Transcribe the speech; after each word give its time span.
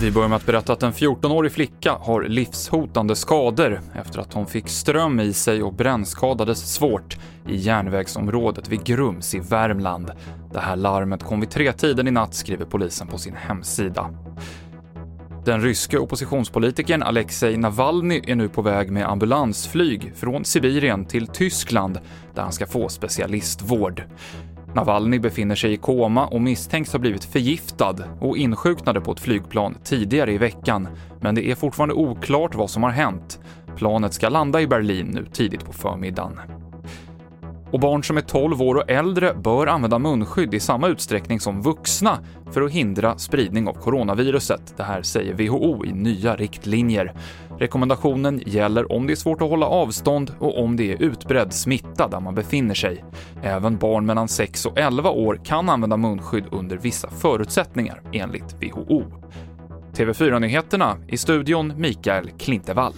Vi 0.00 0.10
börjar 0.10 0.28
med 0.28 0.36
att 0.36 0.46
berätta 0.46 0.72
att 0.72 0.82
en 0.82 0.92
14-årig 0.92 1.52
flicka 1.52 1.92
har 1.92 2.22
livshotande 2.22 3.16
skador 3.16 3.80
efter 3.94 4.18
att 4.18 4.32
hon 4.32 4.46
fick 4.46 4.68
ström 4.68 5.20
i 5.20 5.32
sig 5.32 5.62
och 5.62 5.74
brännskadades 5.74 6.74
svårt 6.74 7.18
i 7.48 7.56
järnvägsområdet 7.56 8.68
vid 8.68 8.84
Grums 8.84 9.34
i 9.34 9.38
Värmland. 9.38 10.10
Det 10.52 10.60
här 10.60 10.76
larmet 10.76 11.22
kom 11.22 11.40
vid 11.40 11.50
tretiden 11.50 12.08
i 12.08 12.10
natt, 12.10 12.34
skriver 12.34 12.64
polisen 12.64 13.06
på 13.06 13.18
sin 13.18 13.34
hemsida. 13.34 14.10
Den 15.44 15.62
ryske 15.62 15.98
oppositionspolitikern 15.98 17.02
Alexej 17.02 17.56
Navalny 17.56 18.22
är 18.26 18.34
nu 18.34 18.48
på 18.48 18.62
väg 18.62 18.90
med 18.90 19.08
ambulansflyg 19.08 20.12
från 20.16 20.44
Sibirien 20.44 21.04
till 21.04 21.26
Tyskland 21.26 21.98
där 22.34 22.42
han 22.42 22.52
ska 22.52 22.66
få 22.66 22.88
specialistvård. 22.88 24.02
Navalny 24.74 25.18
befinner 25.18 25.54
sig 25.54 25.72
i 25.72 25.76
koma 25.76 26.26
och 26.26 26.40
misstänks 26.40 26.92
ha 26.92 26.98
blivit 26.98 27.24
förgiftad 27.24 27.96
och 28.20 28.36
insjuknade 28.36 29.00
på 29.00 29.12
ett 29.12 29.20
flygplan 29.20 29.74
tidigare 29.84 30.32
i 30.32 30.38
veckan, 30.38 30.88
men 31.20 31.34
det 31.34 31.50
är 31.50 31.54
fortfarande 31.54 31.94
oklart 31.94 32.54
vad 32.54 32.70
som 32.70 32.82
har 32.82 32.90
hänt. 32.90 33.40
Planet 33.76 34.14
ska 34.14 34.28
landa 34.28 34.60
i 34.60 34.66
Berlin 34.66 35.06
nu 35.06 35.26
tidigt 35.32 35.64
på 35.64 35.72
förmiddagen. 35.72 36.40
Och 37.72 37.80
barn 37.80 38.04
som 38.04 38.16
är 38.16 38.20
12 38.20 38.62
år 38.62 38.74
och 38.74 38.90
äldre 38.90 39.34
bör 39.34 39.66
använda 39.66 39.98
munskydd 39.98 40.54
i 40.54 40.60
samma 40.60 40.88
utsträckning 40.88 41.40
som 41.40 41.62
vuxna 41.62 42.18
för 42.50 42.62
att 42.62 42.72
hindra 42.72 43.18
spridning 43.18 43.68
av 43.68 43.72
coronaviruset. 43.72 44.74
Det 44.76 44.82
här 44.82 45.02
säger 45.02 45.34
WHO 45.34 45.84
i 45.84 45.92
nya 45.92 46.36
riktlinjer. 46.36 47.14
Rekommendationen 47.60 48.42
gäller 48.46 48.92
om 48.92 49.06
det 49.06 49.12
är 49.12 49.16
svårt 49.16 49.42
att 49.42 49.48
hålla 49.48 49.66
avstånd 49.66 50.34
och 50.38 50.62
om 50.62 50.76
det 50.76 50.92
är 50.92 51.02
utbredd 51.02 51.52
smitta 51.52 52.08
där 52.08 52.20
man 52.20 52.34
befinner 52.34 52.74
sig. 52.74 53.04
Även 53.42 53.78
barn 53.78 54.06
mellan 54.06 54.28
6 54.28 54.66
och 54.66 54.78
11 54.78 55.10
år 55.10 55.40
kan 55.44 55.68
använda 55.68 55.96
munskydd 55.96 56.44
under 56.50 56.76
vissa 56.76 57.10
förutsättningar, 57.10 58.02
enligt 58.12 58.56
WHO. 58.60 59.02
TV4-nyheterna 59.92 60.96
i 61.08 61.16
studion 61.16 61.72
Mikael 61.76 62.30
Klintevall. 62.30 62.94